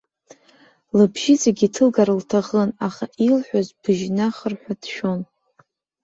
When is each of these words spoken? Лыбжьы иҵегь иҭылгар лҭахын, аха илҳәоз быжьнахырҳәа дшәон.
Лыбжьы 0.97 1.31
иҵегь 1.35 1.63
иҭылгар 1.67 2.09
лҭахын, 2.19 2.69
аха 2.87 3.05
илҳәоз 3.27 3.67
быжьнахырҳәа 3.81 4.73
дшәон. 4.81 5.21